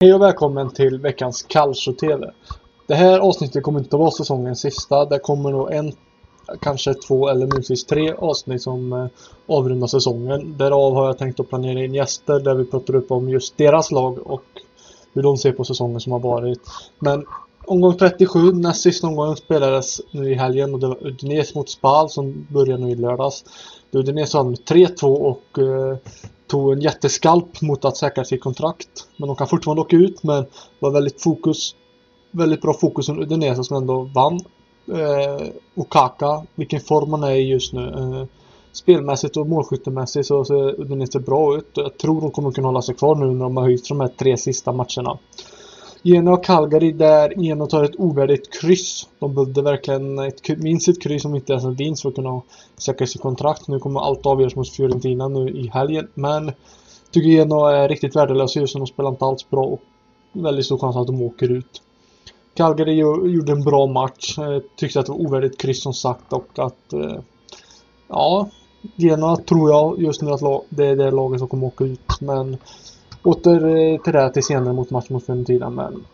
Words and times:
Hej 0.00 0.14
och 0.14 0.22
välkommen 0.22 0.70
till 0.70 1.00
veckans 1.00 1.42
Kallsjö-TV. 1.42 2.30
Det 2.86 2.94
här 2.94 3.18
avsnittet 3.18 3.62
kommer 3.62 3.78
inte 3.78 3.96
att 3.96 4.00
vara 4.00 4.10
säsongens 4.10 4.60
sista. 4.60 5.04
Det 5.04 5.18
kommer 5.18 5.50
nog 5.50 5.72
en, 5.72 5.92
kanske 6.60 6.94
två 6.94 7.28
eller 7.28 7.46
möjligtvis 7.46 7.84
tre 7.84 8.12
avsnitt 8.12 8.62
som 8.62 8.92
eh, 8.92 9.06
avrundar 9.46 9.86
säsongen. 9.86 10.58
Därav 10.58 10.94
har 10.94 11.06
jag 11.06 11.18
tänkt 11.18 11.40
att 11.40 11.48
planera 11.48 11.84
in 11.84 11.94
gäster 11.94 12.40
där 12.40 12.54
vi 12.54 12.64
pratar 12.64 12.96
upp 12.96 13.10
om 13.10 13.28
just 13.28 13.56
deras 13.56 13.90
lag 13.90 14.26
och 14.26 14.44
hur 15.14 15.22
de 15.22 15.36
ser 15.36 15.52
på 15.52 15.64
säsongen 15.64 16.00
som 16.00 16.12
har 16.12 16.20
varit. 16.20 16.60
Men 16.98 17.26
omgång 17.66 17.96
37, 17.96 18.52
näst 18.52 18.82
sista 18.82 19.06
omgången 19.06 19.36
spelades 19.36 20.00
nu 20.10 20.32
i 20.32 20.34
helgen 20.34 20.74
och 20.74 20.80
det 20.80 20.88
var 20.88 21.06
Udinese 21.06 21.58
mot 21.58 21.70
Spal 21.70 22.10
som 22.10 22.46
börjar 22.50 22.78
nu 22.78 22.90
i 22.90 22.94
lördags. 22.94 23.44
Udinese 23.90 24.36
vann 24.36 24.50
med 24.50 24.58
3-2 24.58 25.04
och 25.06 25.58
eh, 25.58 25.96
tog 26.48 26.72
en 26.72 26.80
jätteskalp 26.80 27.62
mot 27.62 27.84
att 27.84 27.96
säkra 27.96 28.24
sitt 28.24 28.42
kontrakt. 28.42 28.88
Men 29.16 29.26
de 29.26 29.36
kan 29.36 29.48
fortfarande 29.48 29.82
åka 29.82 29.96
ut 29.96 30.22
men 30.22 30.42
det 30.42 30.48
var 30.78 30.90
väldigt 30.90 31.22
fokus 31.22 31.74
väldigt 32.30 32.62
bra 32.62 32.74
fokus 32.74 33.06
från 33.06 33.22
Udinese 33.22 33.64
som 33.64 33.76
ändå 33.76 34.10
vann. 34.14 34.40
Eh, 34.92 35.46
Okaka, 35.74 36.42
vilken 36.54 36.80
form 36.80 37.10
han 37.10 37.22
är 37.22 37.34
i 37.34 37.48
just 37.48 37.72
nu. 37.72 37.88
Eh, 37.88 38.26
spelmässigt 38.72 39.36
och 39.36 39.46
målskyttemässigt 39.46 40.26
så 40.26 40.44
ser 40.44 40.80
Udinese 40.80 41.20
bra 41.20 41.56
ut. 41.56 41.70
Jag 41.74 41.98
tror 41.98 42.20
de 42.20 42.30
kommer 42.30 42.50
kunna 42.50 42.68
hålla 42.68 42.82
sig 42.82 42.94
kvar 42.94 43.14
nu 43.14 43.26
när 43.26 43.44
de 43.44 43.56
har 43.56 43.64
höjt 43.64 43.88
de 43.88 44.00
här 44.00 44.08
tre 44.08 44.36
sista 44.36 44.72
matcherna. 44.72 45.18
Genoa 46.02 46.34
och 46.34 46.44
Calgary 46.44 46.92
där 46.92 47.34
Genoa 47.36 47.66
tar 47.66 47.84
ett 47.84 47.98
ovärdigt 47.98 48.60
kryss. 48.60 49.08
De 49.18 49.34
behövde 49.34 49.62
verkligen 49.62 50.18
ett, 50.18 50.58
minst 50.58 50.88
ett 50.88 51.02
kryss 51.02 51.24
om 51.24 51.34
inte 51.34 51.52
ens 51.52 51.64
en 51.64 51.74
vinst 51.74 52.02
för 52.02 52.08
att 52.08 52.14
kunna 52.14 52.42
säkra 52.76 53.06
sitt 53.06 53.20
kontrakt. 53.22 53.68
Nu 53.68 53.78
kommer 53.78 54.00
allt 54.00 54.26
avgöras 54.26 54.56
mot 54.56 54.70
Fiorentina 54.70 55.28
nu 55.28 55.50
i 55.50 55.68
helgen. 55.68 56.08
Men 56.14 56.52
tycker 57.10 57.28
Genoa 57.28 57.76
är 57.76 57.88
riktigt 57.88 58.16
värdelösa 58.16 58.60
just 58.60 58.74
nu. 58.74 58.78
De 58.78 58.86
spelar 58.86 59.10
inte 59.10 59.24
alls 59.24 59.50
bra 59.50 59.64
och 59.64 59.80
väldigt 60.32 60.64
stor 60.64 60.78
chans 60.78 60.96
att 60.96 61.06
de 61.06 61.22
åker 61.22 61.52
ut. 61.52 61.82
Calgary 62.54 62.94
gjorde 63.32 63.52
en 63.52 63.64
bra 63.64 63.86
match. 63.86 64.38
Eh, 64.38 64.62
tyckte 64.76 65.00
att 65.00 65.06
det 65.06 65.12
var 65.12 65.20
ovärdigt 65.20 65.60
kryss 65.60 65.82
som 65.82 65.94
sagt 65.94 66.32
och 66.32 66.58
att 66.58 66.92
eh, 66.92 67.20
ja, 68.08 68.48
Genoa 68.96 69.36
tror 69.36 69.70
jag 69.70 70.02
just 70.02 70.22
nu 70.22 70.30
att 70.30 70.64
det 70.68 70.86
är 70.86 70.96
det 70.96 71.10
laget 71.10 71.38
som 71.38 71.48
kommer 71.48 71.66
åka 71.66 71.84
ut. 71.84 72.20
Men 72.20 72.56
åter 73.22 73.76
eh, 73.76 74.00
till 74.00 74.12
det 74.12 74.30
till 74.30 74.42
senare 74.42 74.72
mot 74.72 74.90
match 74.90 75.10
mot 75.10 75.26
Fiorentina. 75.26 75.70
Men 75.70 76.04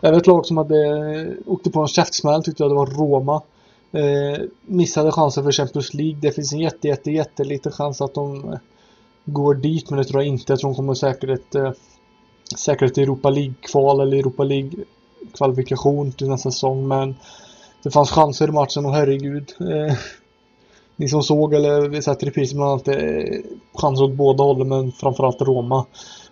även 0.00 0.18
ett 0.18 0.26
lag 0.26 0.46
som 0.46 0.56
hade 0.56 0.86
eh, 0.86 1.26
åkte 1.46 1.70
på 1.70 1.80
en 1.80 1.88
käftsmäll 1.88 2.44
tyckte 2.44 2.62
jag 2.62 2.70
det 2.70 2.76
var 2.76 2.86
Roma. 2.86 3.42
Eh, 3.92 4.42
missade 4.66 5.12
chansen 5.12 5.44
för 5.44 5.52
Champions 5.52 5.94
League. 5.94 6.18
Det 6.20 6.32
finns 6.32 6.52
en 6.52 6.58
jätte, 6.58 6.88
jätte, 6.88 7.10
jätteliten 7.10 7.72
chans 7.72 8.00
att 8.00 8.14
de 8.14 8.52
eh, 8.52 8.58
går 9.24 9.54
dit, 9.54 9.90
men 9.90 9.98
det 9.98 10.04
tror 10.04 10.22
jag 10.22 10.28
inte. 10.28 10.52
Jag 10.52 10.60
tror 10.60 10.70
de 10.70 10.76
kommer 10.76 10.94
säkra 10.94 11.34
ett, 11.34 11.54
eh, 11.54 11.72
säkert 12.56 12.90
ett 12.90 12.98
Europa 12.98 13.30
League-kval 13.30 14.00
eller 14.00 14.16
Europa 14.16 14.44
League 14.44 14.84
kvalifikation 15.34 16.12
till 16.12 16.28
nästa 16.28 16.50
säsong 16.50 16.88
men 16.88 17.14
det 17.82 17.90
fanns 17.90 18.10
chanser 18.10 18.48
i 18.48 18.52
matchen 18.52 18.86
och 18.86 18.94
herregud. 18.94 19.54
Eh, 19.60 19.96
ni 20.96 21.08
som 21.08 21.22
såg 21.22 21.54
eller 21.54 21.88
vi 21.88 22.02
sett 22.02 22.22
repris 22.22 22.52
bland 22.52 22.70
annat 22.70 22.88
eh, 22.88 23.40
chanser 23.74 24.04
åt 24.04 24.12
båda 24.12 24.44
hållen 24.44 24.68
men 24.68 24.92
framförallt 24.92 25.42
Roma. 25.42 25.86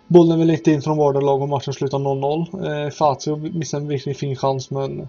Bollen 0.07 0.39
vill 0.39 0.49
inte 0.49 0.71
in 0.71 0.81
från 0.81 0.97
vardera 0.97 1.23
lag 1.23 1.41
och 1.41 1.49
matchen 1.49 1.73
slutar 1.73 1.99
0-0. 1.99 2.85
Eh, 2.85 2.89
Fazio 2.89 3.35
missar 3.35 3.77
en 3.77 3.89
riktigt 3.89 4.17
fin 4.17 4.35
chans 4.35 4.71
men 4.71 5.07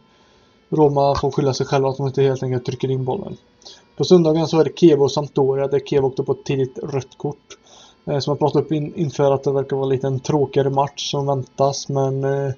Roma 0.69 1.15
får 1.15 1.31
skylla 1.31 1.55
sig 1.55 1.67
själva 1.67 1.89
att 1.89 1.97
de 1.97 2.07
inte 2.07 2.23
helt 2.23 2.43
enkelt 2.43 2.67
trycker 2.67 2.91
in 2.91 3.05
bollen. 3.05 3.37
På 3.97 4.05
söndagen 4.05 4.49
så 4.49 4.61
är 4.61 4.65
det 4.65 4.79
Kevo 4.79 5.05
och 5.05 5.13
Sampdoria 5.13 5.67
där 5.67 5.81
Kevo 5.81 6.07
åkte 6.07 6.23
på 6.23 6.33
ett 6.33 6.45
tidigt 6.45 6.79
rött 6.83 7.19
kort. 7.19 7.59
Eh, 8.07 8.19
som 8.19 8.31
jag 8.31 8.39
pratade 8.39 8.65
upp 8.65 8.73
in, 8.73 8.95
inför 8.95 9.33
att 9.33 9.45
det 9.45 9.53
verkar 9.53 9.77
vara 9.77 9.87
lite 9.87 10.07
en 10.07 10.21
tråkigare 10.21 10.71
match 10.71 11.11
som 11.11 11.27
väntas 11.27 11.89
men 11.89 12.25
eh, 12.25 12.53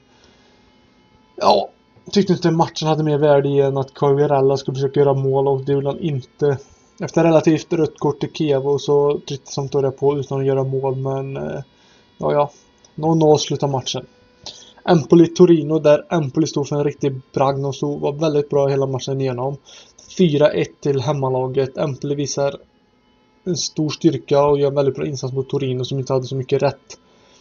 Ja, 1.37 1.69
tyckte 2.11 2.33
inte 2.33 2.51
matchen 2.51 2.89
hade 2.89 3.05
mer 3.05 3.19
värde 3.19 3.49
i 3.49 3.61
än 3.61 3.77
att 3.77 3.95
Quagliarella 3.95 4.57
skulle 4.57 4.75
försöka 4.75 5.01
göra 5.01 5.15
mål 5.15 5.49
och 5.49 5.65
det 5.65 5.73
gjorde 5.73 5.89
han 5.89 6.01
inte. 6.01 6.59
Efter 7.01 7.25
relativt 7.25 7.73
rött 7.73 7.99
kort 7.99 8.21
till 8.21 8.33
Kevo 8.33 8.79
så 8.79 9.21
tryckte 9.29 9.53
Sampdoria 9.53 9.91
på 9.91 10.19
utan 10.19 10.41
att 10.41 10.47
göra 10.47 10.65
mål 10.65 10.97
men 10.97 11.37
eh, 11.37 11.61
ja, 12.21 12.33
ja. 12.33 12.51
0-0 12.95 13.37
slutar 13.37 13.69
matchen. 13.69 14.07
Empoli-Torino 14.85 15.81
där 15.81 16.07
Empoli 16.11 16.47
stod 16.47 16.69
för 16.69 16.77
en 16.77 16.85
riktig 16.85 17.21
bragd 17.35 17.65
och 17.65 17.75
stod, 17.75 18.01
var 18.01 18.13
väldigt 18.13 18.49
bra 18.51 18.69
hela 18.69 18.87
matchen 18.87 19.21
igenom. 19.21 19.57
4-1 20.19 20.67
till 20.81 21.01
hemmalaget. 21.01 21.79
Empoli 21.79 22.15
visar 22.15 22.57
en 23.45 23.57
stor 23.57 23.91
styrka 23.91 24.45
och 24.45 24.59
gör 24.59 24.69
en 24.69 24.75
väldigt 24.75 24.95
bra 24.95 25.07
insats 25.07 25.35
mot 25.35 25.49
Torino 25.49 25.85
som 25.85 25.99
inte 25.99 26.13
hade 26.13 26.25
så 26.25 26.37
mycket 26.37 26.63
rätt 26.63 26.99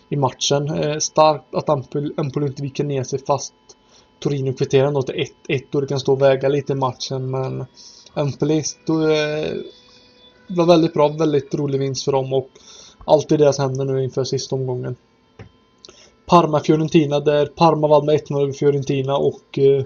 i 0.09 0.15
matchen. 0.15 0.69
Eh, 0.69 0.97
starkt 0.97 1.55
att 1.55 1.69
Empoli, 1.69 2.13
Empoli 2.17 2.47
inte 2.47 2.61
viker 2.61 2.83
ner 2.83 3.03
sig 3.03 3.19
fast 3.25 3.53
Torino 4.19 4.53
kvitterar 4.53 4.87
ändå 4.87 5.01
till 5.01 5.27
1-1 5.47 5.75
och 5.75 5.81
det 5.81 5.87
kan 5.87 5.99
stå 5.99 6.11
och 6.11 6.21
väga 6.21 6.49
lite 6.49 6.73
i 6.73 6.75
matchen 6.75 7.31
men 7.31 7.65
Empoli 8.13 8.63
stod, 8.63 9.03
eh, 9.03 9.53
var 10.47 10.65
väldigt 10.65 10.93
bra, 10.93 11.07
väldigt 11.07 11.55
rolig 11.55 11.79
vinst 11.79 12.03
för 12.05 12.11
dem 12.11 12.33
och 12.33 12.49
allt 13.05 13.31
i 13.31 13.37
deras 13.37 13.57
händer 13.57 13.85
nu 13.85 14.03
inför 14.03 14.23
sista 14.23 14.55
omgången. 14.55 14.95
Parma-Fiorentina 16.25 17.19
där 17.19 17.45
Parma 17.45 17.87
vann 17.87 18.05
med 18.05 18.19
1-0 18.19 18.41
över 18.41 18.53
Fiorentina 18.53 19.17
och 19.17 19.59
eh, 19.59 19.83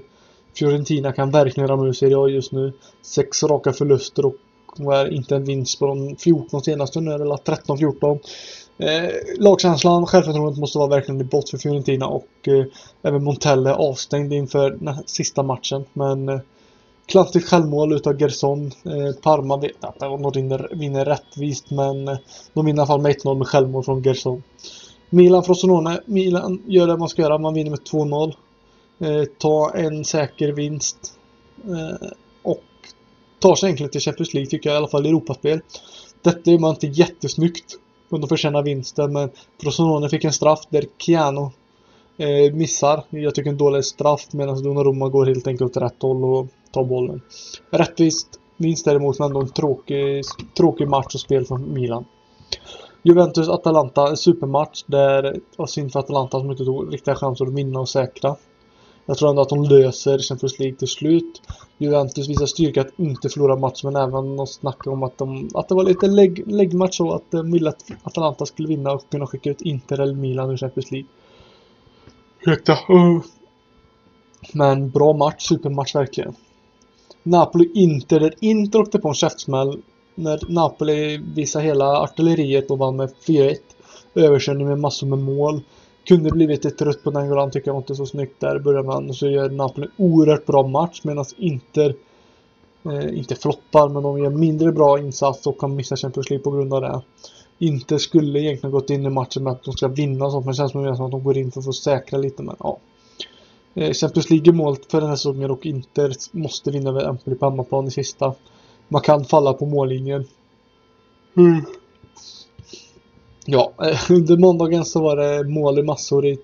Fiorentina 0.55 1.11
kan 1.11 1.31
verkligen 1.31 1.67
ramla 1.67 1.87
ur 1.87 1.93
Serie 1.93 2.17
A 2.17 2.27
just 2.27 2.51
nu. 2.51 2.73
Sex 3.01 3.43
raka 3.43 3.73
förluster 3.73 4.25
och 4.25 4.35
är 4.95 5.13
inte 5.13 5.35
en 5.35 5.45
vinst 5.45 5.79
på 5.79 5.87
de 5.87 6.15
14 6.15 6.61
senaste 6.61 7.01
nu, 7.01 7.13
eller 7.13 7.25
13-14. 7.25 8.19
Eh, 8.77 9.09
lagkänslan, 9.39 10.05
självförtroendet 10.05 10.59
måste 10.59 10.77
vara 10.77 10.89
verkligen 10.89 11.21
i 11.21 11.23
botten 11.23 11.49
för 11.49 11.57
Fiorentina 11.57 12.07
och 12.07 12.47
eh, 12.47 12.65
även 13.01 13.23
Montelle 13.23 13.73
avstängd 13.73 14.33
inför 14.33 14.71
den 14.71 14.95
sista 15.05 15.43
matchen. 15.43 15.85
Men 15.93 16.29
eh, 16.29 16.39
Klassiskt 17.05 17.49
självmål 17.49 17.93
utav 17.93 18.21
Gerson. 18.21 18.65
Eh, 18.65 19.21
Parma 19.21 19.57
vet 19.57 19.83
att 19.83 19.99
de 19.99 20.31
vinner, 20.35 20.69
vinner 20.71 21.05
rättvist 21.05 21.71
men 21.71 22.07
eh, 22.07 22.17
de 22.53 22.65
vinner 22.65 22.77
i 22.77 22.81
alla 22.81 22.87
fall 22.87 23.01
med 23.01 23.15
1-0 23.15 23.37
med 23.37 23.47
självmål 23.47 23.83
från 23.83 24.01
Gerson. 24.01 24.43
Milan 25.09 25.43
Frosinone. 25.43 26.01
Milan 26.05 26.63
gör 26.67 26.87
det 26.87 26.97
man 26.97 27.09
ska 27.09 27.21
göra. 27.21 27.37
Man 27.37 27.53
vinner 27.53 27.69
med 27.69 27.79
2-0. 27.79 28.33
Eh, 28.99 29.23
ta 29.37 29.71
en 29.75 30.05
säker 30.05 30.51
vinst. 30.51 30.97
Eh, 31.65 32.07
och 32.43 32.63
tar 33.39 33.55
sig 33.55 33.67
egentligen 33.67 33.91
till 33.91 34.01
Champions 34.01 34.33
League 34.33 34.49
tycker 34.49 34.69
jag 34.69 34.75
i 34.75 34.77
alla 34.77 34.87
fall 34.87 35.05
i 35.05 35.09
Europaspel. 35.09 35.61
Detta 36.21 36.51
är 36.51 36.59
man 36.59 36.69
inte 36.69 36.87
jättesnyggt 36.87 37.75
Om 38.09 38.21
de 38.21 38.27
förtjänar 38.27 38.63
vinsten 38.63 39.13
men 39.13 39.29
Frosinone 39.61 40.09
fick 40.09 40.23
en 40.23 40.33
straff 40.33 40.67
där 40.69 40.85
Chiano 40.97 41.51
eh, 42.17 42.53
missar. 42.53 43.03
Jag 43.09 43.35
tycker 43.35 43.49
en 43.49 43.57
dålig 43.57 43.85
straff 43.85 44.27
medan 44.31 44.63
Donnarumma 44.63 45.09
går 45.09 45.25
helt 45.25 45.47
enkelt 45.47 45.77
åt 45.77 45.83
rätt 45.83 46.01
håll 46.01 46.23
och 46.23 46.47
tar 46.73 46.83
bollen. 46.83 47.21
Rättvist 47.71 48.39
vinst 48.57 48.85
däremot 48.85 49.19
men 49.19 49.25
ändå 49.25 49.41
en 49.41 49.49
tråkig, 49.49 50.23
tråkig 50.57 50.87
match 50.87 51.15
och 51.15 51.19
spel 51.19 51.45
från 51.45 51.73
Milan. 51.73 52.05
Juventus-Atalanta, 53.03 54.07
en 54.09 54.17
supermatch 54.17 54.83
där 54.85 55.21
det 55.23 55.39
var 55.57 55.67
synd 55.67 55.91
för 55.91 55.99
Atalanta 55.99 56.39
som 56.39 56.51
inte 56.51 56.65
tog 56.65 56.93
riktiga 56.93 57.15
chanser 57.15 57.45
att 57.45 57.53
vinna 57.53 57.79
och 57.79 57.89
säkra. 57.89 58.35
Jag 59.05 59.17
tror 59.17 59.29
ändå 59.29 59.41
att 59.41 59.49
de 59.49 59.63
löser 59.63 60.19
Champions 60.19 60.59
League 60.59 60.77
till 60.77 60.87
slut. 60.87 61.41
Juventus 61.77 62.29
visar 62.29 62.45
styrka 62.45 62.81
att 62.81 62.99
inte 62.99 63.29
förlora 63.29 63.55
matchen 63.55 63.93
men 63.93 63.95
även 63.95 64.35
de 64.35 64.47
snackar 64.47 64.91
om 64.91 65.03
att, 65.03 65.17
de, 65.17 65.49
att 65.53 65.69
det 65.69 65.75
var 65.75 65.83
lite 65.83 66.07
lägg, 66.07 66.51
läggmatch 66.51 66.97
så 66.97 67.11
att 67.11 67.31
de 67.31 67.51
ville 67.51 67.69
att 67.69 67.85
Atalanta 68.03 68.45
skulle 68.45 68.67
vinna 68.67 68.91
och 68.91 69.09
kunna 69.09 69.27
skicka 69.27 69.49
ut 69.49 69.61
Inter 69.61 69.99
eller 69.99 70.13
Milan 70.13 70.49
ur 70.49 70.57
Champions 70.57 70.91
League. 70.91 71.09
Ursäkta. 72.39 72.73
Uh. 72.73 73.21
Men 74.53 74.89
bra 74.89 75.13
match, 75.13 75.47
supermatch 75.47 75.95
verkligen. 75.95 76.35
Napoli-Inter, 77.23 78.19
där 78.19 78.33
Inter 78.39 78.81
åkte 78.81 78.99
på 78.99 79.07
en 79.07 79.13
käftsmäll 79.13 79.81
när 80.15 80.39
Napoli 80.47 81.17
visade 81.35 81.65
hela 81.65 82.01
artilleriet 82.01 82.71
och 82.71 82.77
vann 82.77 82.95
med 82.95 83.13
4-1. 83.27 83.55
Överkörning 84.15 84.67
med 84.67 84.79
massor 84.79 85.07
med 85.07 85.19
mål. 85.19 85.61
Kunde 86.07 86.31
blivit 86.31 86.63
lite 86.63 86.77
trött 86.77 87.03
på 87.03 87.11
Nangolan 87.11 87.51
tycker 87.51 87.67
jag 87.67 87.73
var 87.73 87.81
inte 87.81 87.95
så 87.95 88.05
snyggt 88.05 88.39
där 88.39 88.55
i 88.55 88.59
början 88.59 88.85
man 88.85 89.09
och 89.09 89.15
så 89.15 89.27
gör 89.27 89.49
Napoli 89.49 89.87
en 89.87 90.05
oerhört 90.05 90.45
bra 90.45 90.67
match 90.67 91.01
medan 91.03 91.25
Inter 91.37 91.95
eh, 92.85 93.17
inte 93.17 93.35
floppar 93.35 93.89
men 93.89 94.03
de 94.03 94.19
gör 94.19 94.29
mindre 94.29 94.71
bra 94.71 94.99
insats 94.99 95.47
och 95.47 95.59
kan 95.59 95.75
missa 95.75 95.95
Champions 95.95 96.29
League 96.29 96.43
på 96.43 96.51
grund 96.51 96.73
av 96.73 96.81
det. 96.81 97.01
Inter 97.59 97.97
skulle 97.97 98.39
egentligen 98.39 98.71
gått 98.71 98.89
in 98.89 99.05
i 99.05 99.09
matchen 99.09 99.43
med 99.43 99.53
att 99.53 99.63
de 99.63 99.73
ska 99.73 99.87
vinna 99.87 100.25
och 100.25 100.31
sånt 100.31 100.45
men 100.45 100.51
det 100.51 100.57
känns 100.57 100.71
som 100.71 101.05
att 101.05 101.11
de 101.11 101.23
går 101.23 101.37
in 101.37 101.51
för 101.51 101.59
att 101.59 101.65
få 101.65 101.73
säkra 101.73 102.19
lite 102.19 102.43
men 102.43 102.55
ja. 102.59 102.79
Eh, 103.75 103.93
Champions 103.93 104.29
League 104.29 104.49
är 104.49 104.53
målet 104.53 104.91
för 104.91 104.99
den 105.01 105.09
här 105.09 105.15
säsongen 105.15 105.51
och 105.51 105.65
Inter 105.65 106.13
måste 106.31 106.71
vinna 106.71 106.89
över 106.89 107.09
Empoli 107.09 107.35
på 107.35 107.49
hemmaplan 107.49 107.87
i 107.87 107.91
sista. 107.91 108.33
Man 108.87 109.01
kan 109.01 109.25
falla 109.25 109.53
på 109.53 109.65
mållinjen. 109.65 110.25
Mm. 111.37 111.65
Ja, 113.45 113.73
eh, 113.81 113.99
under 114.11 114.37
måndagen 114.37 114.85
så 114.85 115.01
var 115.01 115.15
det 115.15 115.49
mål 115.49 115.79
i 115.79 115.83
massor 115.83 116.25
i, 116.25 116.37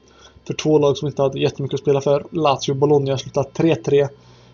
för 0.48 0.54
två 0.54 0.78
lag 0.78 0.98
som 0.98 1.08
inte 1.08 1.22
hade 1.22 1.40
jättemycket 1.40 1.74
att 1.74 1.82
spela 1.82 2.02
för. 2.02 2.26
Lazio 2.32 2.72
och 2.72 2.78
Bologna 2.78 3.18
slutade 3.18 3.50
3-3. 3.50 4.10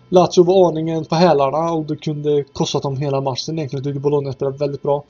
Lazio 0.08 0.44
var 0.44 0.68
aningen 0.68 1.04
på 1.04 1.14
hälarna 1.14 1.72
och 1.72 1.84
det 1.84 1.96
kunde 1.96 2.44
kostat 2.52 2.82
dem 2.82 2.96
hela 2.96 3.20
matchen. 3.20 3.58
Egentligen 3.58 3.84
tycker 3.84 4.00
Bologna 4.00 4.32
spelade 4.32 4.58
väldigt 4.58 4.82
bra. 4.82 5.04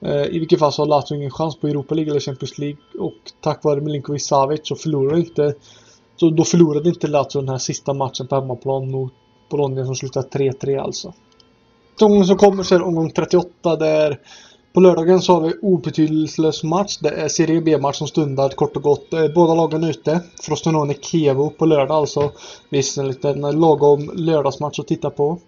Eh, 0.00 0.26
I 0.26 0.38
vilket 0.38 0.58
fall 0.58 0.72
så 0.72 0.82
har 0.82 0.86
Lazio 0.86 1.16
ingen 1.16 1.30
chans 1.30 1.56
på 1.56 1.68
Europa 1.68 1.94
League 1.94 2.10
eller 2.10 2.20
Champions 2.20 2.58
League 2.58 2.78
och 2.98 3.14
tack 3.40 3.64
vare 3.64 3.80
Milinkovic 3.80 4.26
Savic 4.26 4.60
så 4.64 4.76
förlorade 4.76 5.20
inte 5.20 5.54
så 6.22 6.30
då 6.30 6.44
förlorade 6.44 6.88
inte 6.88 7.06
Lazio 7.06 7.40
den 7.40 7.48
här 7.48 7.58
sista 7.58 7.94
matchen 7.94 8.26
på 8.26 8.34
hemmaplan 8.34 8.90
mot 8.90 9.12
Bologna 9.50 9.84
som 9.84 9.94
slutade 9.94 10.28
3-3 10.28 10.80
alltså. 10.80 11.12
Omgången 12.00 12.26
som 12.26 12.36
kommer 12.36 12.62
så 12.62 12.74
är 12.74 12.78
det 12.78 12.84
omgång 12.84 13.10
38 13.10 13.76
där 13.76 14.18
på 14.72 14.80
lördagen 14.80 15.20
så 15.20 15.34
har 15.34 15.40
vi 15.40 15.54
obetydelselös 15.62 16.62
match. 16.62 16.98
Det 17.00 17.08
är 17.08 17.28
Serie 17.28 17.60
B-match 17.60 17.96
som 17.96 18.06
stundar 18.06 18.48
kort 18.48 18.76
och 18.76 18.82
gott. 18.82 19.12
Eh, 19.12 19.28
båda 19.34 19.54
lagen 19.54 19.84
är 19.84 19.90
ute. 19.90 20.20
Frostenone 20.40 20.94
Kevo 20.94 21.50
på 21.50 21.66
lördag 21.66 21.96
alltså. 21.96 22.30
Visst 22.70 22.98
en 22.98 23.08
liten 23.08 23.40
lagom 23.40 24.10
lördagsmatch 24.14 24.78
att 24.78 24.88
titta 24.88 25.10
på. 25.10 25.38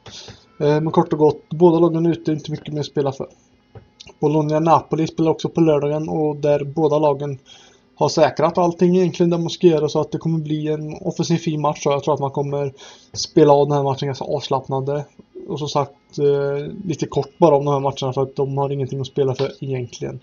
Eh, 0.60 0.80
men 0.80 0.90
kort 0.90 1.12
och 1.12 1.18
gott, 1.18 1.48
båda 1.50 1.78
lagen 1.78 2.06
är 2.06 2.10
ute, 2.10 2.32
inte 2.32 2.50
mycket 2.50 2.74
mer 2.74 2.80
att 2.80 2.86
spela 2.86 3.12
för. 3.12 3.26
Bologna-Napoli 4.20 5.06
spelar 5.06 5.30
också 5.30 5.48
på 5.48 5.60
lördagen 5.60 6.08
och 6.08 6.36
där 6.36 6.64
båda 6.64 6.98
lagen 6.98 7.38
har 7.96 8.08
säkrat 8.08 8.58
allting 8.58 8.96
egentligen 8.96 9.31
där 9.31 9.38
man 9.38 9.50
ska 9.50 9.67
göra 9.67 9.88
så 9.88 10.00
att 10.00 10.12
det 10.12 10.19
kommer 10.19 10.38
bli 10.38 10.69
en 10.69 10.94
offensiv 11.00 11.37
fin 11.37 11.61
match. 11.61 11.82
Så 11.82 11.91
jag 11.91 12.05
tror 12.05 12.14
att 12.14 12.20
man 12.20 12.31
kommer 12.31 12.73
spela 13.12 13.52
av 13.52 13.69
den 13.69 13.76
här 13.76 13.85
matchen 13.85 14.06
ganska 14.06 14.25
avslappnande. 14.25 15.05
Och 15.49 15.58
som 15.58 15.69
sagt 15.69 16.19
eh, 16.19 16.67
lite 16.85 17.06
kort 17.06 17.38
bara 17.38 17.56
om 17.56 17.64
de 17.64 17.73
här 17.73 17.81
matcherna 17.81 18.12
för 18.12 18.23
att 18.23 18.37
de 18.37 18.58
har 18.58 18.73
ingenting 18.73 19.00
att 19.00 19.06
spela 19.06 19.35
för 19.35 19.64
egentligen. 19.64 20.20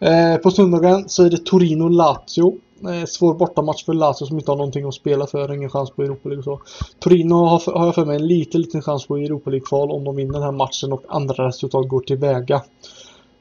Eh, 0.00 0.36
på 0.36 0.50
söndagen 0.50 1.08
så 1.08 1.24
är 1.24 1.30
det 1.30 1.46
Torino-Lazio. 1.46 2.58
Eh, 2.82 3.04
svår 3.06 3.34
bortamatch 3.34 3.84
för 3.84 3.94
Lazio 3.94 4.26
som 4.26 4.38
inte 4.38 4.50
har 4.50 4.56
någonting 4.56 4.88
att 4.88 4.94
spela 4.94 5.26
för, 5.26 5.54
ingen 5.54 5.70
chans 5.70 5.90
på 5.90 6.02
Europa 6.02 6.28
League 6.28 6.38
och 6.38 6.44
så. 6.44 6.60
Torino 6.98 7.34
har, 7.34 7.78
har 7.78 7.86
jag 7.86 7.94
för 7.94 8.04
mig 8.04 8.16
en 8.16 8.26
liten, 8.26 8.60
liten 8.60 8.82
chans 8.82 9.06
på 9.06 9.16
Europa 9.16 9.50
League-kval 9.50 9.90
om 9.90 10.04
de 10.04 10.16
vinner 10.16 10.32
den 10.32 10.42
här 10.42 10.52
matchen 10.52 10.92
och 10.92 11.04
andra 11.08 11.48
resultat 11.48 11.88
går 11.88 12.00
tillväga. 12.00 12.62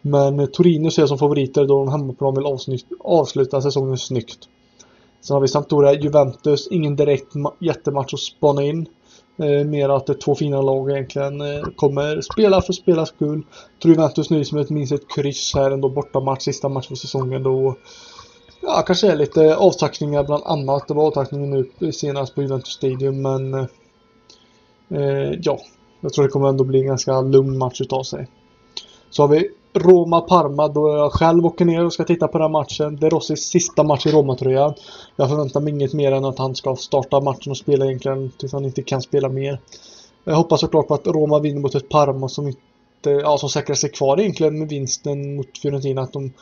Men 0.08 0.52
Torino 0.52 0.92
ser 0.92 1.02
jag 1.02 1.10
som 1.10 1.18
favoriter 1.18 1.66
då 1.66 1.86
de 1.86 1.92
hemmaplan 1.92 2.36
vill 2.36 2.46
avsluta 3.00 3.62
säsongen 3.62 3.98
snyggt. 3.98 4.40
Sen 5.22 5.34
har 5.34 5.42
vi 5.42 5.48
Sampdoria 5.48 5.94
Juventus, 5.94 6.68
ingen 6.72 6.96
direkt 6.96 7.34
jättematch 7.60 8.14
att 8.14 8.20
spana 8.20 8.64
in. 8.64 8.88
Eh, 9.40 9.68
mer 9.68 9.90
att 9.90 10.06
det 10.06 10.14
är 10.14 10.18
två 10.18 10.36
fina 10.36 10.62
lag 10.62 10.92
egentligen 10.92 11.42
eh, 11.42 11.64
kommer 11.76 12.22
spela 12.22 12.62
för 12.62 12.74
spelas 12.74 13.10
skull. 13.10 13.44
Tror 13.82 13.94
Juventus 13.94 14.30
nöjer 14.30 14.44
sig 14.44 14.56
med 14.56 14.64
ett 14.64 14.70
minst 14.70 14.94
ett 14.94 15.08
kryss 15.16 15.52
här 15.56 15.72
ändå 15.72 15.90
bortamatch, 15.90 16.44
sista 16.44 16.70
match 16.70 16.88
för 16.88 16.96
säsongen 16.96 17.44
då. 17.44 17.76
Ja, 18.62 18.84
kanske 18.88 19.12
är 19.12 19.16
lite 19.16 19.56
avtackningar 19.56 20.24
bland 20.24 20.44
annat. 20.44 20.88
Det 20.88 20.94
var 20.94 21.08
avtackningen 21.08 21.66
nu 21.80 21.92
senast 21.92 22.36
på 22.36 22.42
Juventus 22.42 22.74
Stadium 22.74 23.22
men 23.22 23.54
eh, 23.54 23.66
eh 24.90 25.32
ja, 25.42 25.60
jag 26.02 26.14
tror 26.14 26.26
det 26.26 26.32
kommer 26.32 26.50
ändå 26.50 26.64
bli 26.64 26.80
en 26.80 26.88
ganska 26.88 27.22
lugn 27.22 27.58
match 27.58 27.82
utav 27.82 28.04
sig. 28.04 28.28
Så 29.10 29.24
har 29.24 29.28
vi 29.28 29.50
Roma-Parma 29.80 30.68
då 30.68 30.90
jag 30.90 31.12
själv 31.12 31.46
åker 31.46 31.66
ner 31.66 31.86
och 31.86 31.94
ska 31.94 32.04
titta 32.04 32.28
på 32.28 32.38
den 32.38 32.52
matchen. 32.52 32.96
Det 32.96 33.06
är 33.06 33.10
Rossis 33.10 33.44
sista 33.44 33.84
match 33.84 34.06
i 34.06 34.12
Roma-tröjan. 34.12 34.74
Jag 35.16 35.30
förväntar 35.30 35.60
mig 35.60 35.74
inget 35.74 35.94
mer 35.94 36.12
än 36.12 36.26
att 36.26 36.40
han 36.40 36.56
ska 36.56 36.76
starta 36.76 37.22
matchen 37.22 37.52
och 37.52 37.58
spela 37.58 37.86
egentligen 37.86 38.32
tills 38.38 38.54
han 38.54 38.66
inte 38.66 38.82
kan 38.84 39.02
spela 39.02 39.30
mer. 39.30 39.60
Jag 40.24 40.36
hoppas 40.36 40.60
såklart 40.60 40.88
på 40.88 40.94
att 40.94 41.08
Roma 41.08 41.40
vinner 41.40 41.62
mot 41.62 41.76
ett 41.76 41.90
Parma 41.90 42.30
som 42.30 42.48
inte, 42.48 43.10
ja 43.10 43.38
som 43.38 43.50
säkrar 43.50 43.76
sig 43.76 43.90
kvar 43.90 44.20
egentligen 44.20 44.60
med 44.60 44.70
vinsten 44.70 45.36
mot 45.36 45.58
Fiorentina. 45.62 46.02
Att 46.02 46.14
de 46.14 46.34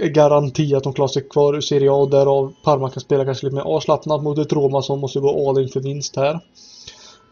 är 0.00 0.08
garanti 0.08 0.74
att 0.74 0.84
de 0.84 0.92
klarar 0.92 1.08
sig 1.08 1.28
kvar 1.28 1.54
ur 1.56 1.60
Serie 1.60 1.90
A 1.90 1.94
och 1.94 2.10
därav 2.10 2.52
Parma 2.64 2.90
kan 2.90 3.00
spela 3.00 3.24
kanske 3.24 3.46
lite 3.46 3.56
mer 3.56 3.62
avslappnat 3.62 4.22
mot 4.22 4.38
ett 4.38 4.52
Roma 4.52 4.82
som 4.82 5.00
måste 5.00 5.20
gå 5.20 5.48
all 5.48 5.62
in 5.62 5.68
för 5.68 5.80
vinst 5.80 6.16
här. 6.16 6.40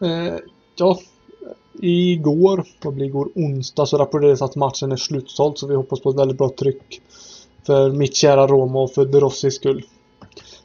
Eh, 0.01 0.35
ja, 0.75 0.99
Igår, 1.81 2.65
vad 2.83 2.93
blir 2.93 3.05
igår, 3.05 3.29
onsdag, 3.35 3.85
så 3.85 3.97
rapporterades 3.97 4.41
att 4.41 4.55
matchen 4.55 4.91
är 4.91 4.95
slutsåld 4.95 5.57
så 5.57 5.67
vi 5.67 5.75
hoppas 5.75 5.99
på 5.99 6.09
ett 6.09 6.19
väldigt 6.19 6.37
bra 6.37 6.49
tryck 6.59 7.01
för 7.65 7.91
mitt 7.91 8.15
kära 8.15 8.47
Roma 8.47 8.81
och 8.81 8.91
för 8.91 9.05
Derossis 9.05 9.55
skull. 9.55 9.85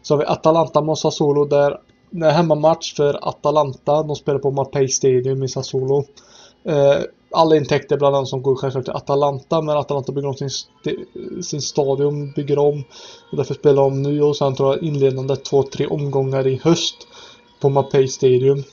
Så 0.03 0.15
har 0.15 0.19
vi 0.19 0.25
Atalanta 0.25 0.81
mot 0.81 0.99
Sassuolo 0.99 1.45
där 1.45 1.79
det 2.11 2.27
är 2.27 2.31
hemmamatch 2.31 2.95
för 2.97 3.29
Atalanta. 3.29 4.03
De 4.03 4.17
spelar 4.17 4.39
på 4.39 4.51
Mapei 4.51 4.89
Stadium 4.89 5.43
i 5.43 5.49
Sassuolo. 5.49 6.05
Eh, 6.65 6.99
alla 7.31 7.57
intäkter 7.57 7.97
bland 7.97 8.17
annat 8.17 8.29
som 8.29 8.43
går 8.43 8.57
självklart 8.57 8.85
till 8.85 8.95
Atalanta 8.95 9.63
men 9.63 9.77
Atalanta 9.77 10.13
bygger 10.13 10.29
om 10.29 10.35
sin, 10.35 10.47
st 10.47 10.97
sin 11.43 11.63
stadion, 11.63 12.33
bygger 12.33 12.59
om 12.59 12.85
och 13.31 13.37
därför 13.37 13.55
spelar 13.55 13.83
de 13.83 14.03
nu 14.03 14.23
och 14.23 14.37
sen 14.37 14.55
tror 14.55 14.75
jag 14.75 14.83
inledande 14.83 15.35
2-3 15.35 15.87
omgångar 15.87 16.47
i 16.47 16.61
höst 16.65 16.97
på 17.61 17.69
Mapei 17.69 18.09
Stadium. 18.09 18.65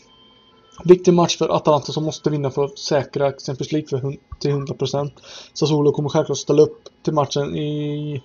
Viktig 0.83 1.13
match 1.13 1.37
för 1.37 1.49
Atalanta 1.49 1.91
som 1.91 2.03
måste 2.03 2.29
vinna 2.29 2.51
för 2.51 2.65
att 2.65 2.79
säkra 2.79 3.31
Champions 3.31 3.71
League 3.71 3.87
för, 3.87 4.17
till 4.39 4.51
100%. 4.51 5.11
Sassuolo 5.53 5.91
kommer 5.91 6.09
självklart 6.09 6.37
ställa 6.37 6.61
upp 6.61 6.89
till 7.03 7.13
matchen 7.13 7.55
i 7.55 8.23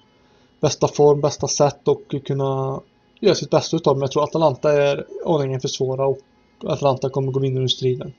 bästa 0.61 0.89
form, 0.89 1.21
bästa 1.21 1.49
sätt 1.49 1.89
och 1.89 2.15
kunna 2.27 2.81
göra 3.21 3.35
sitt 3.35 3.51
bästa 3.51 3.77
utav 3.77 3.97
Men 3.97 4.01
jag 4.01 4.11
tror 4.11 4.25
Atalanta 4.25 4.73
är 4.73 5.07
aningen 5.27 5.61
för 5.61 5.69
svåra 5.69 6.07
och 6.07 6.19
Atalanta 6.65 7.09
kommer 7.09 7.33
gå 7.33 7.41
vinnare 7.41 7.65
ur 7.65 7.69
striden. 7.69 8.13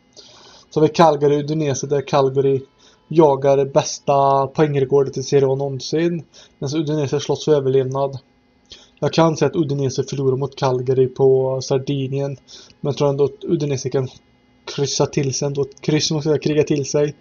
Så 0.69 0.79
har 0.79 0.87
vi 0.87 0.93
Calgary 0.93 1.39
Udinese 1.39 1.87
där 1.87 2.01
Calgary 2.01 2.61
jagar 3.07 3.65
bästa 3.65 4.47
poängrekordet 4.47 5.17
i 5.17 5.23
Serie 5.23 5.47
A 5.47 5.55
någonsin. 5.55 6.23
Medan 6.59 6.79
Udinese 6.79 7.19
slåss 7.19 7.45
för 7.45 7.51
överlevnad. 7.55 8.19
Jag 8.99 9.13
kan 9.13 9.37
säga 9.37 9.49
att 9.49 9.55
Udinese 9.55 10.03
förlorar 10.03 10.37
mot 10.37 10.55
Calgary 10.55 11.07
på 11.07 11.59
Sardinien. 11.61 12.37
Men 12.81 12.89
jag 12.89 12.97
tror 12.97 13.09
ändå 13.09 13.23
att 13.23 13.43
Udinese 13.43 13.89
kan 13.89 14.09
kryssa 14.65 15.05
till 15.05 15.33
sig 15.33 15.45
ändå. 15.45 15.61
Ett 15.61 15.81
kryss 15.81 16.11
måste 16.11 16.29
jag 16.29 16.41
kriga 16.41 16.63
till 16.63 16.85
sig. 16.85 17.15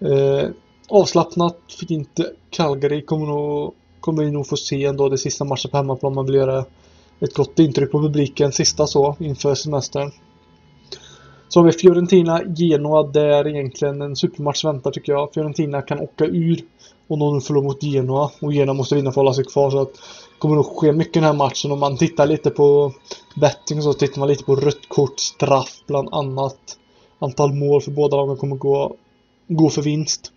Eh, 0.00 0.48
avslappnat, 0.88 1.56
inte 1.88 2.30
Calgary 2.50 3.04
kommer 3.04 3.26
nog 3.26 3.74
kommer 4.00 4.24
vi 4.24 4.30
nog 4.30 4.46
få 4.46 4.56
se 4.56 4.84
ändå 4.84 5.08
det 5.08 5.18
sista 5.18 5.44
matchen 5.44 5.70
på 5.70 5.76
hemmaplan. 5.76 6.14
Man 6.14 6.26
vill 6.26 6.34
göra 6.34 6.64
ett 7.20 7.34
gott 7.34 7.58
intryck 7.58 7.90
på 7.90 8.00
publiken 8.00 8.52
sista 8.52 8.86
så 8.86 9.16
inför 9.18 9.54
semestern. 9.54 10.10
Så 11.48 11.60
har 11.60 11.64
vi 11.64 11.72
Fiorentina, 11.72 12.42
Genoa 12.56 13.02
där 13.02 13.48
egentligen 13.48 14.02
en 14.02 14.16
supermatch 14.16 14.64
väntar 14.64 14.90
tycker 14.90 15.12
jag. 15.12 15.34
Fiorentina 15.34 15.82
kan 15.82 16.00
åka 16.00 16.24
ur 16.24 16.60
och 17.08 17.18
någon 17.18 17.40
förlorar 17.40 17.64
mot 17.64 17.82
Genoa 17.82 18.30
och 18.40 18.52
Genoa 18.52 18.74
måste 18.74 18.94
vinna 18.94 19.12
för 19.12 19.20
att 19.20 19.24
hålla 19.24 19.34
sig 19.34 19.44
kvar. 19.44 19.70
Så 19.70 19.80
att 19.80 19.92
det 19.94 20.38
kommer 20.38 20.54
nog 20.54 20.66
ske 20.66 20.92
mycket 20.92 21.14
den 21.14 21.24
här 21.24 21.32
matchen. 21.32 21.72
Om 21.72 21.80
man 21.80 21.96
tittar 21.96 22.26
lite 22.26 22.50
på 22.50 22.92
betting 23.40 23.82
så 23.82 23.92
tittar 23.92 24.18
man 24.18 24.28
lite 24.28 24.44
på 24.44 24.56
rött 24.56 24.88
kort, 24.88 25.20
straff 25.20 25.82
bland 25.86 26.08
annat. 26.12 26.76
Antal 27.20 27.52
mål 27.52 27.80
för 27.80 27.90
båda 27.90 28.16
lagen 28.16 28.36
kommer 28.36 28.56
gå, 28.56 28.96
gå 29.48 29.70
för 29.70 29.82
vinst. 29.82 30.32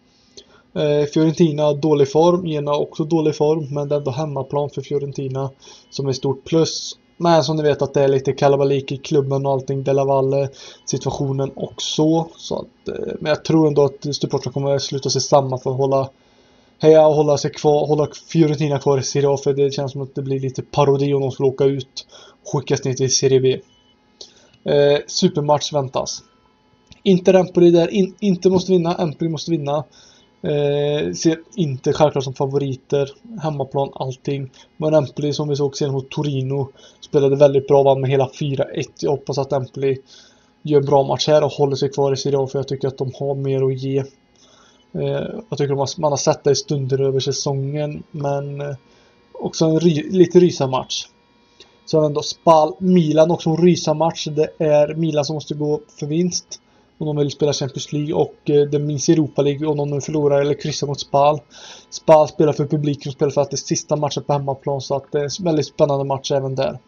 Eh, 0.75 1.05
Fiorentina 1.05 1.73
dålig 1.73 2.11
form, 2.11 2.45
Gena 2.45 2.75
också 2.75 3.03
dålig 3.03 3.35
form 3.35 3.67
men 3.71 3.89
det 3.89 3.95
är 3.95 3.99
ändå 3.99 4.11
hemmaplan 4.11 4.69
för 4.69 4.81
Fiorentina 4.81 5.49
som 5.89 6.07
är 6.07 6.13
stort 6.13 6.43
plus. 6.43 6.97
Men 7.17 7.43
som 7.43 7.55
ni 7.57 7.63
vet 7.63 7.81
att 7.81 7.93
det 7.93 8.01
är 8.01 8.07
lite 8.07 8.33
kalabalik 8.33 8.91
i 8.91 8.97
klubben 8.97 9.45
och 9.45 9.51
allting, 9.51 9.83
Delavalle 9.83 10.49
situationen 10.85 11.51
också. 11.55 12.27
Så 12.37 12.55
att, 12.55 12.87
eh, 12.87 13.13
men 13.19 13.29
jag 13.29 13.45
tror 13.45 13.67
ändå 13.67 13.83
att 13.83 14.15
supportrarna 14.15 14.53
kommer 14.53 14.77
sluta 14.79 15.09
sig 15.09 15.21
samman 15.21 15.59
för 15.59 15.71
att 15.71 15.77
hålla 15.77 16.09
heja 16.79 17.07
och 17.07 17.15
hålla 17.15 17.37
sig 17.37 17.51
kvar, 17.51 17.87
hålla 17.87 18.07
Fiorentina 18.27 18.79
kvar 18.79 18.97
i 18.97 19.03
Serie 19.03 19.29
A 19.29 19.37
för 19.37 19.53
det 19.53 19.73
känns 19.73 19.91
som 19.91 20.01
att 20.01 20.15
det 20.15 20.21
blir 20.21 20.39
lite 20.39 20.61
parodi 20.61 21.13
om 21.13 21.21
de 21.21 21.31
skulle 21.31 21.49
åka 21.49 21.65
ut 21.65 22.07
och 22.43 22.59
skickas 22.59 22.83
ner 22.83 22.93
till 22.93 23.15
Serie 23.15 23.39
B. 23.39 23.59
Eh, 24.71 24.99
supermatch 25.07 25.73
väntas. 25.73 26.23
Inter 27.03 27.33
Empoli 27.33 27.71
där 27.71 27.87
in, 27.87 28.15
inte 28.19 28.49
måste 28.49 28.71
vinna, 28.71 28.95
Empoli 28.95 29.29
måste 29.29 29.51
vinna. 29.51 29.83
Eh, 30.41 31.13
ser 31.13 31.39
inte 31.55 31.93
självklart 31.93 32.23
som 32.23 32.33
favoriter. 32.33 33.09
Hemmaplan, 33.41 33.91
allting. 33.93 34.51
Men 34.77 34.93
Empoli 34.93 35.33
som 35.33 35.49
vi 35.49 35.55
såg 35.55 35.77
sen 35.77 35.91
mot 35.91 36.09
Torino 36.09 36.69
spelade 37.01 37.35
väldigt 37.35 37.67
bra, 37.67 37.83
vann 37.83 38.01
med 38.01 38.09
hela 38.09 38.27
4-1. 38.27 38.65
Jag 38.99 39.11
hoppas 39.11 39.37
att 39.37 39.53
Empoli 39.53 39.97
gör 40.61 40.79
en 40.79 40.85
bra 40.85 41.03
match 41.03 41.27
här 41.27 41.43
och 41.43 41.51
håller 41.51 41.75
sig 41.75 41.89
kvar 41.89 42.13
i 42.13 42.17
Serie 42.17 42.39
A 42.39 42.47
för 42.47 42.59
jag 42.59 42.67
tycker 42.67 42.87
att 42.87 42.97
de 42.97 43.11
har 43.19 43.35
mer 43.35 43.63
att 43.63 43.81
ge. 43.81 43.97
Eh, 44.93 45.25
jag 45.49 45.57
tycker 45.57 45.83
att 45.83 45.97
man 45.97 46.11
har 46.11 46.17
sett 46.17 46.43
det 46.43 46.51
i 46.51 46.55
stunder 46.55 47.01
över 47.01 47.19
säsongen 47.19 48.03
men 48.11 48.61
eh, 48.61 48.75
också 49.33 49.65
en 49.65 49.79
ry 49.79 50.09
lite 50.11 50.39
rysa 50.39 50.67
match. 50.67 51.07
Så 51.85 52.05
ändå 52.05 52.21
Spal 52.21 52.73
Milan 52.79 53.31
också 53.31 53.49
en 53.49 53.57
rysa 53.57 53.93
match. 53.93 54.27
Det 54.31 54.49
är 54.57 54.95
Milan 54.95 55.25
som 55.25 55.33
måste 55.33 55.53
gå 55.53 55.81
för 55.99 56.05
vinst 56.05 56.59
om 56.97 57.07
de 57.07 57.17
vill 57.17 57.31
spela 57.31 57.53
Champions 57.53 57.93
League 57.93 58.13
och 58.13 58.49
eh, 58.49 58.61
det 58.61 58.79
minns 58.79 59.09
Europa 59.09 59.41
League 59.41 59.67
om 59.67 59.77
de 59.77 59.89
nu 59.89 60.01
förlorar 60.01 60.41
eller 60.41 60.53
kryssar 60.53 60.87
mot 60.87 60.99
Spal. 60.99 61.39
Spal 61.89 62.27
spelar 62.27 62.53
för 62.53 62.65
publiken 62.65 63.09
och 63.09 63.13
spelar 63.13 63.31
för 63.31 63.41
att 63.41 63.51
det 63.51 63.55
är 63.55 63.57
sista 63.57 63.95
matchen 63.95 64.23
på 64.23 64.33
hemmaplan 64.33 64.81
så 64.81 64.95
att 64.95 65.11
det 65.11 65.19
är 65.19 65.23
en 65.23 65.45
väldigt 65.45 65.67
spännande 65.67 66.05
match 66.05 66.31
även 66.31 66.55
där. 66.55 66.79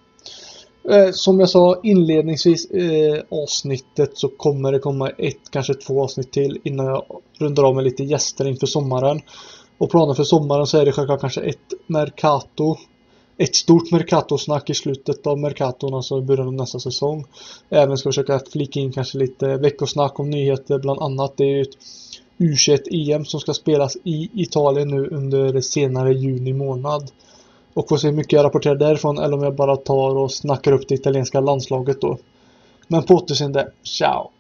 Eh, 0.90 1.12
som 1.12 1.40
jag 1.40 1.50
sa 1.50 1.80
inledningsvis 1.84 2.72
i 2.72 3.08
eh, 3.08 3.40
avsnittet 3.44 4.18
så 4.18 4.28
kommer 4.28 4.72
det 4.72 4.80
komma 4.80 5.10
ett, 5.10 5.52
kanske 5.52 5.74
två 5.74 6.04
avsnitt 6.04 6.32
till 6.32 6.60
innan 6.64 6.86
jag 6.86 7.04
rundar 7.40 7.64
av 7.64 7.76
med 7.76 7.84
lite 7.84 8.04
gäster 8.04 8.48
inför 8.48 8.68
sommaren. 8.68 9.22
Och 9.78 9.92
planen 9.92 10.16
för 10.16 10.24
sommaren 10.24 10.68
så 10.68 10.78
är 10.78 10.86
det 10.86 10.92
självklart 10.92 11.22
kanske 11.22 11.42
ett 11.42 11.74
Mercato. 11.88 12.78
Ett 13.38 13.56
stort 13.56 13.92
Mercato-snack 13.92 14.70
i 14.70 14.74
slutet 14.74 15.28
av 15.28 15.40
Mercaton, 15.40 15.94
alltså 15.94 16.18
i 16.18 16.22
början 16.22 16.48
av 16.48 16.54
nästa 16.54 16.80
säsong. 16.80 17.26
Även 17.70 17.98
ska 17.98 18.10
försöka 18.10 18.40
flika 18.52 18.80
in 18.80 18.92
kanske 18.92 19.18
lite 19.18 19.58
veckosnack 19.58 20.20
om 20.20 20.30
nyheter 20.30 20.80
bland 20.80 21.02
annat. 21.02 21.38
Det 21.38 21.44
är 21.44 21.56
ju 21.56 21.62
ett 21.62 21.78
U21-EM 22.38 23.26
som 23.26 23.40
ska 23.40 23.54
spelas 23.54 23.98
i 24.04 24.30
Italien 24.34 24.88
nu 24.88 25.08
under 25.08 25.62
senare 25.62 26.14
juni 26.14 26.54
månad. 26.54 27.12
Och 27.74 27.90
får 27.90 27.98
se 27.98 28.08
hur 28.08 28.16
mycket 28.16 28.34
jag 28.34 28.44
rapporterar 28.44 28.76
därifrån 28.76 29.18
eller 29.18 29.34
om 29.38 29.44
jag 29.44 29.56
bara 29.56 29.76
tar 29.78 30.16
och 30.16 30.32
snackar 30.32 30.72
upp 30.72 30.88
det 30.88 30.96
italienska 30.96 31.40
landslaget 31.40 32.02
då. 32.02 32.18
Men 32.88 33.04
på 33.04 33.14
återseende, 33.14 33.72
ciao! 33.84 34.32